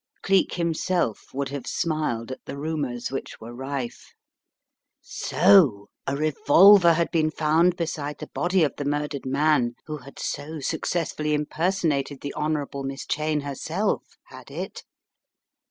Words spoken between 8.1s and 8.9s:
the body of the